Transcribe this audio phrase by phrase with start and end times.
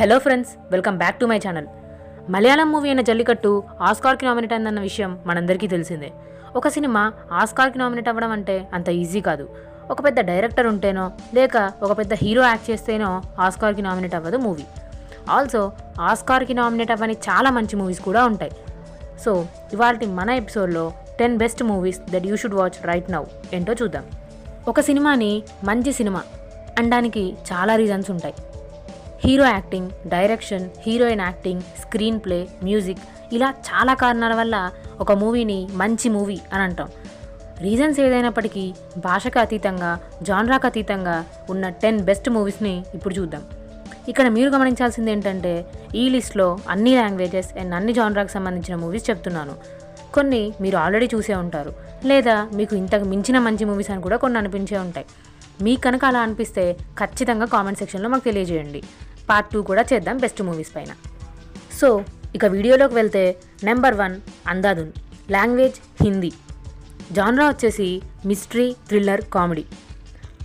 [0.00, 1.66] Hello friends welcome back to my channel.
[2.30, 6.12] Malayalam movie అయిన Jallikattu ఆస్కార్కి nominate అయిందన్న విషయం మనందరికీ తెలిసిందే.
[6.56, 9.48] ఒక సినిమా ఆస్కార్కి నామినేట్ అవ్వడం అంటే అంత ఈజీ కాదు.
[9.90, 14.66] ఒక పెద్ద డైరెక్టర్ ఉంటేనో లేక ఒక పెద్ద హీరో యాక్ట్ చేస్తేనో ఆస్కార్కి నామినేట్ అవ్వదు మూవీ.
[15.30, 18.52] ఆల్సో ఆస్కార్కి నామినేట్ అవ్వని చాలా మంచి మూవీస్ కూడా ఉంటాయి.
[19.24, 23.24] సో ఇవాళ మన ఎపిసోడ్లో ten best movies that you should watch right now
[23.54, 24.04] ఏంటో చూద్దాం.
[24.68, 26.22] ఒక సినిమాని మంచి సినిమా
[26.78, 28.34] అనడానికి చాలా రీజన్స్ ఉంటాయి.
[29.22, 31.62] Hero acting direction heroine acting
[32.24, 33.00] screenplay music
[33.36, 34.56] ఇలా చాలా కారణాల వల్ల
[35.00, 36.88] ఒక మూవీని మంచి మూవీ అని అంటాం.
[37.64, 38.64] రీజన్స్ ఏదైనప్పటికీ
[39.06, 39.90] భాషకు అతీతంగా
[40.22, 41.16] జాన్రాకు అతీతంగా
[41.50, 43.42] ఉన్న టెన్ బెస్ట్ మూవీస్ని ఇప్పుడు చూద్దాం.
[44.08, 45.52] ఇక్కడ మీరు గమనించాల్సింది ఏంటంటే
[46.02, 49.56] ఈ లిస్ట్లో అన్ని లాంగ్వేజెస్ అండ్ అన్ని జాన్రాకు సంబంధించిన మూవీస్ చెప్తున్నాను.
[50.14, 51.72] కొన్ని మీరు ఆల్రెడీ చూసే ఉంటారు
[52.10, 55.08] లేదా మీకు ఇంతకు మించిన మంచి మూవీస్ అని కూడా కొన్ని అనిపించే ఉంటాయి.
[55.66, 56.64] మీకు కనుక అలా అనిపిస్తే
[56.98, 58.80] ఖచ్చితంగా కామెంట్ సెక్షన్లో మాకు తెలియజేయండి.
[59.30, 60.92] పార్ట్ టూ కూడా చేద్దాం బెస్ట్ మూవీస్ పైన.
[61.80, 64.16] సో ఇక వీడియోలోకి వెళ్తే number one
[64.48, 64.92] Andhadhun
[65.30, 66.32] language Hindi
[67.12, 69.64] genre వచ్చేసి మిస్టరీ థ్రిల్లర్ కామెడీ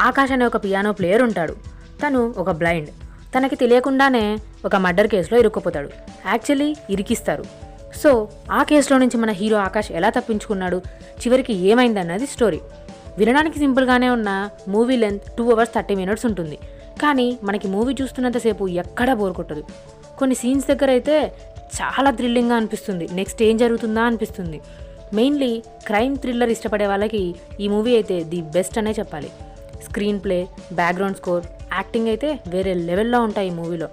[0.02, 1.56] ఆకాష్ అనే ఒక పియానో ప్లేయర్ ఉంటాడు.
[2.04, 2.89] తను ఒక బ్లైండ్
[3.36, 5.89] తనకి తెలియకుండానే ఒక మర్డర్ కేసులో ఇరుక్కుపోతాడు.
[6.26, 7.45] యాక్చువల్లీ ఇరికిస్తారు.
[8.02, 10.78] సో ఆ కేసులో నుంచి మన హీరో ఆకాష్ ఎలా తప్పించుకున్నాడు?
[11.22, 12.59] చివరికి ఏమైందన్నది స్టోరీ
[13.17, 16.58] వినడానికి సింపుల్గానే ఉన్న movie length two hours thirty minutes ఉంటుంది.
[17.02, 19.63] కానీ మనకి మూవీ చూస్తున్నంతసేపు ఎక్కడా బోర్ కొట్టదు.
[20.17, 21.33] కొన్ని సీన్స్ దగ్గర అయితే
[21.81, 23.08] చాలా థ్రిల్లింగ్గా అనిపిస్తుంది.
[23.11, 24.61] నెక్స్ట్ ఏం జరుగుతుందా అనిపిస్తుంది.
[25.14, 29.31] మెయిన్లీ క్రైమ్ థ్రిల్లర్ ఇష్టపడే వాళ్ళకి ఈ మూవీ అయితే ది బెస్ట్ అనే చెప్పాలి.
[29.83, 33.88] Screen play background score acting అయితే వేరే లెవెల్లో ఉంటాయి ఈ మూవీలో.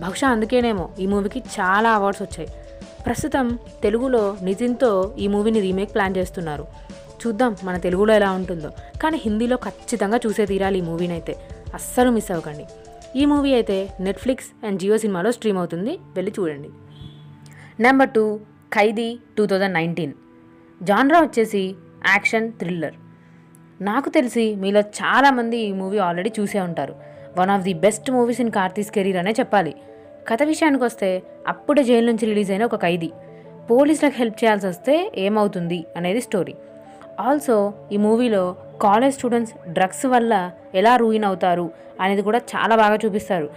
[0.00, 2.48] బహుశా అందుకేనేమో ఈ మూవీకి చాలా అవార్డ్స్ వచ్చాయి.
[3.06, 6.66] ప్రస్తుతం తెలుగులో నితిన్తో ఈ మూవీని రీమేక్ ప్లాన్ చేస్తున్నారు.
[7.26, 8.70] చూద్దాం మన తెలుగులో ఎలా ఉంటుందో.
[9.02, 11.36] కానీ హిందీలో ఖచ్చితంగా చూసే తీరాలి ఈ మూవీని అయితే.
[11.74, 12.66] అస్సలు మిస్ అవ్వకండి.
[13.20, 15.98] ఈ మూవీ అయితే నెట్ఫ్లిక్స్ అండ్ జియో సినిమాలో స్ట్రీమ్ అవుతుంది.
[16.16, 16.68] వెళ్ళి చూడండి.
[17.80, 18.40] Number two
[18.72, 20.12] Khaidi two thousand nineteen
[20.82, 21.74] genre వచ్చేసి
[22.06, 22.94] యాక్షన్ థ్రిల్లర్.
[23.80, 26.94] నాకు తెలిసి మీలో చాలామంది ఈ మూవీ ఆల్రెడీ చూసే ఉంటారు.
[27.38, 29.74] One of the best movies in Karthi's career అనే చెప్పాలి.
[30.28, 33.12] కథ విషయానికి వస్తే అప్పుడే జైలు నుంచి రిలీజ్ అయిన ఒక ఖైదీ.
[33.70, 36.54] పోలీసులకు హెల్ప్ చేయాల్సి వస్తే ఏమవుతుంది అనేది స్టోరీ
[37.20, 41.70] ఆల్సో ఈ మూవీలో కాలేజ్ స్టూడెంట్స్ డ్రగ్స్ వల్ల ఎలా రూయిన్ అవుతారు
[42.00, 43.48] అనేది కూడా చాలా బాగా చూపిస్తారు.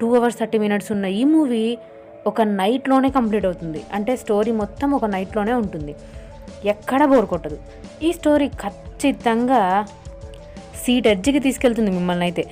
[0.00, 1.78] టూ అవర్స్ థర్టీ మినిట్స్ ఉన్న ఈ మూవీ
[2.26, 3.82] ఒక నైట్లోనే కంప్లీట్ అవుతుంది.
[3.92, 5.94] అంటే స్టోరీ మొత్తం ఒక నైట్లోనే ఉంటుంది.
[6.64, 7.58] ఎక్కడ బోర్ కొట్టదు.
[8.02, 9.86] ఈ స్టోరీ ఖచ్చితంగా
[10.82, 12.44] సీట్ ఎడ్జ్కి తీసుకెళ్తుంది మిమ్మల్ని అయితే.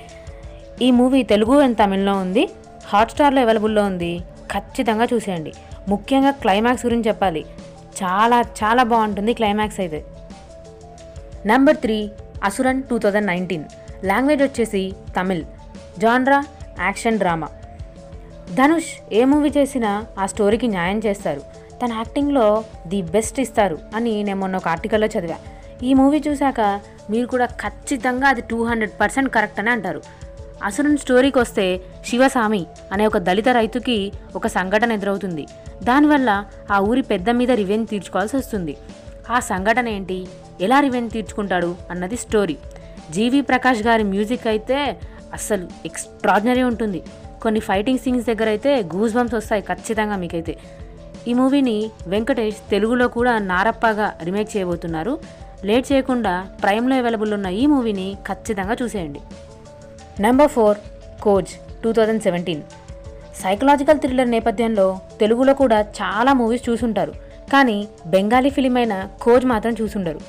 [0.81, 2.49] ఈ మూవీ తెలుగు అండ్ తమిళ్ళో ఉంది.
[2.85, 4.23] హాట్స్టార్లో అవైలబుల్లో ఉంది.
[4.51, 5.53] ఖచ్చితంగా చూసేయండి.
[5.89, 7.45] ముఖ్యంగా క్లైమాక్స్ గురించి చెప్పాలి.
[8.03, 9.99] చాలా చాలా బాగుంటుంది క్లైమాక్స్ అయితే.
[11.49, 11.97] Number three
[12.47, 13.65] Asuran two thousand nineteen
[14.09, 14.81] language వచ్చేసి
[15.17, 15.43] Tamil.
[16.01, 16.39] Genre
[16.85, 17.49] action drama
[18.57, 19.91] Dhanush ఏ మూవీ చేసినా
[20.21, 21.41] ఆ స్టోరీకి న్యాయం చేస్తారు.
[21.81, 22.45] తన యాక్టింగ్లో
[22.91, 25.37] ది బెస్ట్ ఇస్తారు అని నేను మొన్న ఒక ఆర్టికల్లో చదివా.
[25.87, 26.61] ఈ మూవీ చూశాక
[27.09, 30.01] మీరు కూడా ఖచ్చితంగా అది టూ హండ్రెడ్ పర్సెంట్ కరెక్ట్ అని అంటారు.
[30.63, 31.65] అసురుని స్టోరీకి వస్తే
[32.09, 33.97] శివస్వామి అనే ఒక దళిత రైతుకి
[34.35, 35.45] ఒక సంఘటన ఎదురవుతుంది.
[35.83, 36.29] దానివల్ల
[36.71, 38.75] ఆ ఊరి పెద్ద మీద రివెంజ్ తీర్చుకోవాల్సి వస్తుంది.
[39.29, 40.19] ఆ సంఘటన ఏంటి?
[40.61, 42.57] ఎలా రివెంజ్ తీర్చుకుంటాడు అన్నది స్టోరీ
[43.15, 44.77] జీవి ప్రకాష్ గారి మ్యూజిక్ అయితే
[45.33, 47.01] అస్సలు ఎక్స్ట్రాడినరీ ఉంటుంది.
[47.41, 50.57] కొన్ని ఫైటింగ్ సీన్స్ దగ్గర అయితే గూస్ బంప్స్ వస్తాయి ఖచ్చితంగా మీకైతే.
[51.27, 55.19] ఈ మూవీని వెంకటేష్ తెలుగులో కూడా నారప్పగా రీమేక్ చేయబోతున్నారు.
[55.65, 59.21] లేట్ చేయకుండా ప్రైమ్లో అవైలబుల్ ఉన్న ఈ మూవీని ఖచ్చితంగా చూసేయండి.
[60.19, 60.77] Number four
[61.21, 61.53] coach
[61.83, 62.61] two thousand seventeen
[63.43, 67.13] psychological thriller నేపథ్యంలో తెలుగులో కూడా చాలా మూవీస్ చూసుంటారు.
[67.53, 70.19] కానీ బెంగాలీ ఫిలిం అయిన కోచ్ మాత్రం చూసుండరు.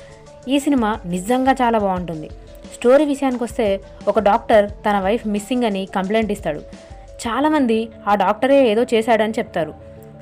[0.53, 2.27] ఈ సినిమా నిజంగా చాలా బాగుంటుంది.
[2.75, 3.65] స్టోరీ విషయానికి వస్తే
[4.11, 6.61] ఒక డాక్టర్ తన వైఫ్ మిస్సింగ్ అని కంప్లైంట్ ఇస్తాడు.
[7.23, 7.77] చాలామంది
[8.09, 9.73] ఆ డాక్టరే ఏదో చేశాడని చెప్తారు.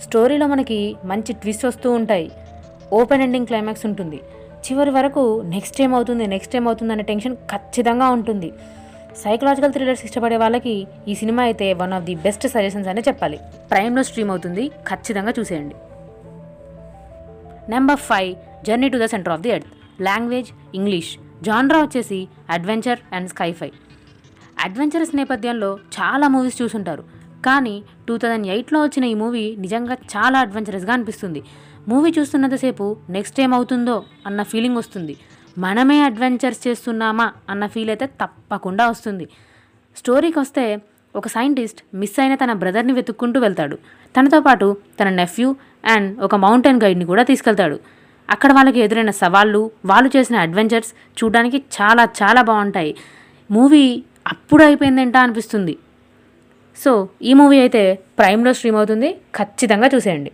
[0.05, 0.79] స్టోరీలో మనకి
[1.11, 2.27] మంచి ట్విస్ట్ వస్తూ ఉంటాయి.
[2.99, 4.19] ఓపెన్ ఎండింగ్ క్లైమాక్స్ ఉంటుంది.
[4.65, 5.23] చివరి వరకు
[5.53, 8.49] నెక్స్ట్ ఏమవుతుంది నెక్స్ట్ ఏమవుతుంది అనే టెన్షన్ ఖచ్చితంగా ఉంటుంది.
[9.23, 10.73] సైకలాజికల్ థ్రిల్లర్స్ ఇష్టపడే వాళ్ళకి
[11.11, 13.37] ఈ సినిమా అయితే one of the best suggestions అనే చెప్పాలి.
[13.71, 14.63] ప్రైమ్లో స్ట్రీమ్ అవుతుంది.
[14.89, 15.75] ఖచ్చితంగా చూసేయండి.
[17.75, 18.31] Number five
[18.67, 19.71] journey to the centre of the earth.
[20.01, 21.17] Language English.
[21.43, 23.71] Genre వచ్చేసి అడ్వెంచర్ అండ్ స్కైఫై.
[24.65, 27.03] అడ్వెంచరస్ నేపథ్యంలో చాలా మూవీస్ చూసుంటారు.
[27.45, 31.43] కానీ టూ థౌజండ్ ఎయిట్లో వచ్చిన ఈ మూవీ నిజంగా చాలా అడ్వెంచరస్గా అనిపిస్తుంది.
[31.87, 35.17] మూవీ చూస్తున్నంతసేపు నెక్స్ట్ ఏమవుతుందో అన్న ఫీలింగ్ వస్తుంది.
[35.57, 39.27] మనమే అడ్వెంచర్స్ చేస్తున్నామా అన్న ఫీల్ అయితే తప్పకుండా వస్తుంది.
[39.97, 40.81] స్టోరీకి వస్తే
[41.15, 43.75] ఒక సైంటిస్ట్ మిస్ అయిన తన బ్రదర్ని వెతుక్కుంటూ వెళ్తాడు.
[44.17, 45.55] తనతో పాటు తన నెఫ్యూ
[45.85, 47.96] అండ్ ఒక మౌంటైన్ గైడ్ని కూడా తీసుకెళ్తాడు.
[48.29, 52.95] అక్కడ వాళ్ళకి ఎదురైన సవాళ్ళు వాళ్ళు చేసిన అడ్వెంచర్స్ చూడడానికి చాలా చాలా బాగుంటాయి.
[53.51, 55.77] మూవీ అప్పుడు అయిపోయిందేంటా అనిపిస్తుంది.
[56.77, 56.91] సో
[57.21, 57.83] ఈ మూవీ అయితే
[58.19, 59.09] ప్రైమ్లో స్ట్రీమ్ అవుతుంది.
[59.35, 60.31] ఖచ్చితంగా చూసేయండి.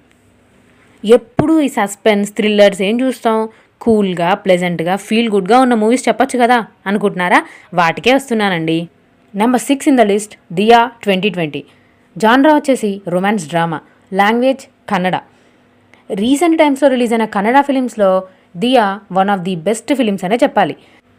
[1.04, 3.38] ఎప్పుడు ఈ సస్పెన్స్ థ్రిల్లర్స్ ఏం చూస్తాం?
[3.82, 6.58] కూల్గా ప్లెజెంట్గా ఫీల్ గుడ్గా ఉన్న మూవీస్ చెప్పొచ్చు కదా
[6.90, 7.40] అనుకుంటున్నారా?
[7.74, 8.78] వాటికే వస్తున్నానండి.
[9.34, 11.62] Number six in the list Dia twenty twenty.
[12.16, 13.80] Genre వచ్చేసి romance drama.
[14.14, 15.16] Language Kannada.
[16.10, 18.24] Recent టైమ్స్లో రిలీజ్ అయిన Kannada ఫిలిమ్స్లో
[18.58, 20.76] Dia one of the best films అనే చెప్పాలి.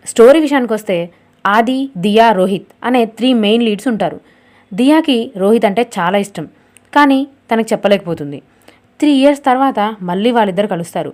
[0.06, 1.12] స్టోరీ విషయానికి వస్తే
[1.46, 4.20] ఆది దియా రోహిత్ అనే త్రీ మెయిన్ లీడ్స్ ఉంటారు.
[4.74, 6.46] దియాకి రోహిత్ అంటే చాలా ఇష్టం
[6.94, 8.42] కానీ తనకు చెప్పలేకపోతుంది.
[9.00, 11.12] త్రీ ఇయర్స్ తర్వాత మళ్ళీ వాళ్ళిద్దరు కలుస్తారు.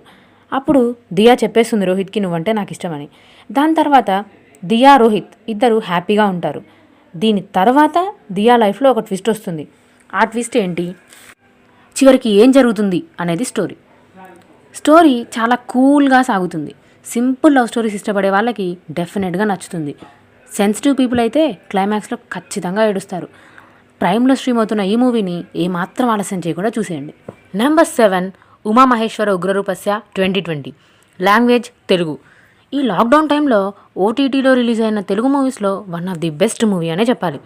[0.53, 3.09] అప్పుడు దియా చెప్పేస్తుంది రోహిత్కి నువ్వంటే నాకు ఇష్టమని.
[3.51, 4.25] దాని తర్వాత
[4.65, 6.61] దియా రోహిత్ ఇద్దరు హ్యాపీగా ఉంటారు.
[7.15, 9.67] దీని తర్వాత దియా లైఫ్లో ఒక ట్విస్ట్ వస్తుంది.
[10.13, 10.95] ఆ ట్విస్ట్ ఏంటి?
[12.01, 13.75] చివరికి ఏం జరుగుతుంది అనేది స్టోరీ.
[14.75, 16.73] స్టోరీ చాలా కూల్గా సాగుతుంది.
[17.05, 18.65] సింపుల్ లవ్ స్టోరీస్ ఇష్టపడే వాళ్ళకి
[18.97, 19.93] డెఫినెట్గా నచ్చుతుంది.
[20.57, 23.27] సెన్సిటివ్ పీపుల్ అయితే క్లైమాక్స్లో ఖచ్చితంగా ఏడుస్తారు.
[24.01, 27.13] ప్రైమ్లో స్ట్రీమ్ అవుతున్న ఈ మూవీని ఏమాత్రం ఆలస్యం చేయకుండా చూసేయండి.
[27.61, 28.27] Number seven
[28.65, 30.71] Umamaheswara Ugraroopasya twenty twenty
[31.19, 32.15] language Telugu.
[32.73, 33.59] ఈ లాక్డౌన్ టైంలో
[34.07, 37.39] ఓటీటీలో రిలీజ్ అయిన తెలుగు మూవీస్లో one of the best movie అనే చెప్పాలి.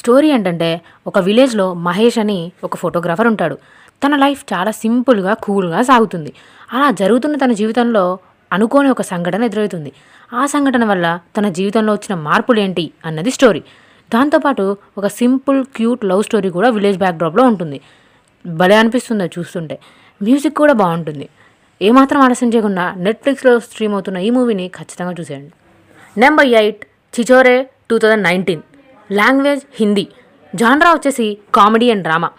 [0.00, 0.70] స్టోరీ ఏంటంటే
[1.06, 3.58] ఒక విలేజ్లో మహేష్ అని ఒక ఫోటోగ్రాఫర్ ఉంటాడు.
[4.02, 6.32] తన లైఫ్ చాలా సింపుల్గా కూల్గా సాగుతుంది.
[6.72, 8.18] అలా జరుగుతున్న తన జీవితంలో
[8.52, 9.92] అనుకోని ఒక సంఘటన ఎదురవుతుంది.
[10.32, 11.06] ఆ సంఘటన వల్ల
[11.36, 13.62] తన జీవితంలో వచ్చిన మార్పులు ఏంటి అన్నది స్టోరీ.
[14.14, 17.80] దాంతోపాటు ఒక సింపుల్ క్యూట్ లవ్ స్టోరీ కూడా విలేజ్ బ్యాక్డ్రాప్లో ఉంటుంది.
[18.44, 19.78] భలే అనిపిస్తుంది చూస్తుంటే.
[20.22, 21.28] మ్యూజిక్ కూడా బాగుంటుంది.
[21.80, 25.52] ఏమాత్రం ఆలస్యం చేయకుండా నెట్ఫ్లిక్స్లో స్ట్రీమ్ అవుతున్న ఈ మూవీని ఖచ్చితంగా చూసేయండి.
[26.18, 26.82] Number eight
[27.14, 27.56] Chhichhore
[27.90, 28.62] two thousand nineteen
[29.10, 30.06] language Hindi
[30.54, 32.30] genre వచ్చేసి comedy and drama.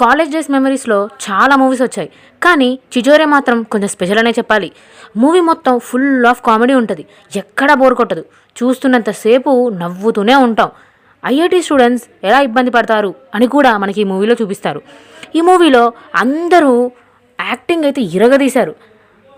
[0.00, 2.08] College days మెమరీస్లో చాలా మూవీస్ వచ్చాయి.
[2.44, 4.68] కానీ చిజోరే మాత్రం కొంచెం స్పెషల్ అనే చెప్పాలి.
[5.16, 7.04] మూవీ మొత్తం ఫుల్ ఆఫ్ కామెడీ ఉంటుంది.
[7.36, 8.24] ఎక్కడా బోర్ కొట్టదు.
[8.56, 9.52] చూస్తున్నంతసేపు
[9.82, 10.70] నవ్వుతూనే ఉంటాం.
[11.26, 14.80] ఐఐటి స్టూడెంట్స్ ఎలా ఇబ్బంది పడతారు అని కూడా మనకి ఈ మూవీలో చూపిస్తారు.
[15.36, 16.72] ఈ మూవీలో అందరూ
[17.40, 18.74] యాక్టింగ్ అయితే ఇరగదీశారు.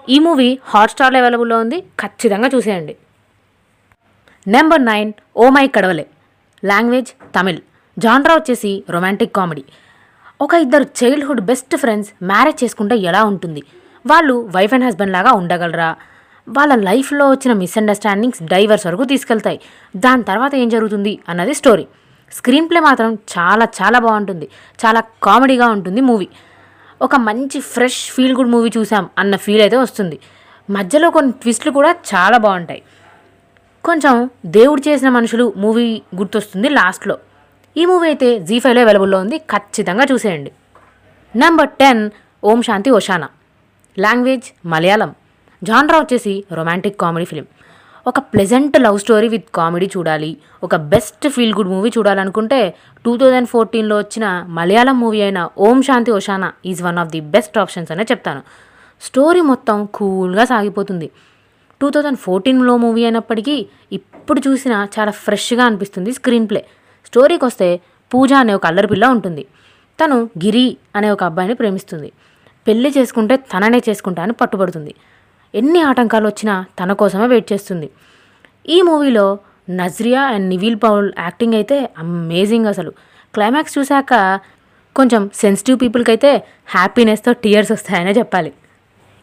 [0.08, 1.78] ఈ మూవీ హాట్స్టార్లో అవైలబుల్లో ఉంది.
[2.00, 2.96] ఖచ్చితంగా చూసేయండి.
[4.46, 6.06] Number nine oh my Kadavule.
[6.64, 7.60] Language Tamil
[7.98, 9.64] genre వచ్చేసి రొమాంటిక్ కామెడీ
[10.44, 13.62] ఒక ఇద్దరు చైల్డ్హుడ్ బెస్ట్ ఫ్రెండ్స్ మ్యారేజ్ చేసుకుంటే ఎలా ఉంటుంది?
[14.04, 15.88] వాళ్ళు వైఫ్ అండ్ హస్బెండ్ లాగా ఉండగలరా?
[16.48, 19.58] వాళ్ళ లైఫ్లో వచ్చిన మిస్అండర్స్టాండింగ్స్ డైవర్స్ వరకు తీసుకెళ్తాయి.
[19.96, 21.84] దాని తర్వాత ఏం జరుగుతుంది అన్నది స్టోరీ
[22.32, 24.46] స్క్రీన్ ప్లే మాత్రం చాలా చాలా బాగుంటుంది.
[24.82, 26.28] చాలా కామెడీగా ఉంటుంది మూవీ
[27.02, 30.18] ఒక మంచి ఫ్రెష్ ఫీల్ గుడ్ మూవీ చూసాం అన్న ఫీల్ అయితే వస్తుంది.
[30.70, 32.82] మధ్యలో కొన్ని ట్విస్ట్లు కూడా చాలా బాగుంటాయి.
[33.84, 37.16] కొంచెం దేవుడు చేసిన మనుషులు మూవీ గుర్తొస్తుంది లాస్ట్లో
[37.80, 39.36] ఈ మూవీ అయితే జీ ఫైవ్లో అవైలబుల్లో ఉంది.
[39.52, 40.50] ఖచ్చితంగా చూసేయండి.
[41.34, 42.02] Number ten
[42.50, 43.28] Om Shanti Oshana.
[43.96, 45.10] Language Malayalam
[45.62, 47.46] genre వచ్చేసి రొమాంటిక్ కామెడీ ఫిలిం
[48.06, 50.30] ఒక pleasant love story with comedy చూడాలి.
[50.66, 52.60] ఒక బెస్ట్ ఫీల్ గుడ్ మూవీ చూడాలనుకుంటే
[53.04, 54.26] టూ థౌజండ్ ఫోర్టీన్లో వచ్చిన
[54.58, 58.42] మలయాళం మూవీ అయిన Om Shanti Oshana is one of the best options అనే చెప్తాను.
[59.02, 61.08] స్టోరీ మొత్తం కూల్గా సాగిపోతుంది.
[61.80, 63.56] టూ థౌజండ్ ఫోర్టీన్లో మూవీ అయినప్పటికీ
[63.98, 66.62] ఇప్పుడు చూసినా చాలా ఫ్రెష్గా అనిపిస్తుంది స్క్రీన్ ప్లే
[67.12, 67.66] స్టోరీకి వస్తే
[68.12, 69.42] పూజ అనే ఒక అల్లరిపిల్ల ఉంటుంది.
[69.98, 70.64] తను గిరి
[70.96, 72.08] అనే ఒక అబ్బాయిని ప్రేమిస్తుంది.
[72.66, 74.92] పెళ్ళి చేసుకుంటే తననే చేసుకుంటా అని పట్టుబడుతుంది.
[75.54, 77.88] ఎన్ని ఆటంకాలు వచ్చినా తన కోసమే వెయిట్ చేస్తుంది.
[78.74, 79.26] ఈ మూవీలో
[79.80, 82.92] నజ్రియా అండ్ నివిల్ పౌల్ యాక్టింగ్ అయితే అమేజింగ్ అసలు.
[83.34, 84.14] క్లైమాక్స్ చూశాక
[84.96, 86.32] కొంచెం సెన్సిటివ్ పీపుల్కి అయితే
[86.76, 88.52] హ్యాపీనెస్తో టీయర్స్ వస్తాయనే చెప్పాలి.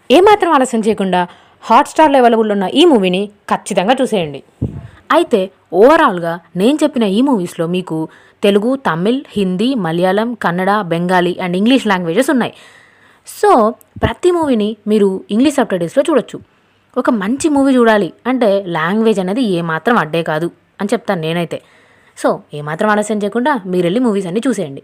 [0.10, 1.24] ఏమాత్రం ఆలస్యం చేయకుండా
[1.64, 4.42] హాట్స్టార్లో అవైలబుల్ ఉన్న ఈ మూవీని ఖచ్చితంగా చూసేయండి.
[5.10, 5.42] అయితే
[5.82, 7.98] ఓవరాల్గా నేను చెప్పిన ఈ మూవీస్లో మీకు
[8.44, 12.54] Telugu Tamil Hindi Malayalam Kannada Bengali and English languages ఉన్నాయి.
[13.28, 13.52] సో
[14.04, 16.38] ప్రతి మూవీని మీరు ఇంగ్లీష్ సబ్టైటిల్స్లో చూడొచ్చు.
[16.98, 20.48] ఒక మంచి మూవీ చూడాలి అంటే లాంగ్వేజ్ అనేది ఏమాత్రం అడ్డే కాదు
[20.80, 21.58] అని చెప్తాను నేనైతే.
[22.18, 24.84] సో ఏమాత్రం ఆలస్యం చేయకుండా మీరు వెళ్ళి మూవీస్ అన్నీ చూసేయండి.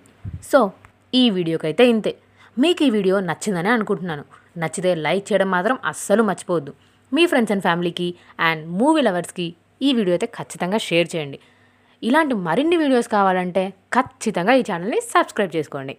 [0.52, 0.60] సో
[1.14, 2.14] ఈ వీడియోకి అయితే ఇంతే.
[2.64, 4.24] మీకు ఈ వీడియో నచ్చిందని అనుకుంటున్నాను.
[4.62, 6.74] నచ్చితే లైక్ చేయడం మాత్రం అస్సలు మర్చిపోవద్దు.
[7.12, 8.08] మీ ఫ్రెండ్స్ అండ్ ఫ్యామిలీకి
[8.50, 9.48] అండ్ మూవీ లవర్స్కి
[9.82, 11.40] ఈ వీడియో అయితే ఖచ్చితంగా షేర్ చేయండి.
[12.04, 15.96] ఇలాంటి మరిన్ని వీడియోస్ కావాలంటే ఖచ్చితంగా ఈ ఛానల్ని సబ్స్క్రైబ్ చేసుకోండి.